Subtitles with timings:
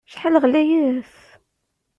[0.09, 1.13] Acḥal ɣlayet!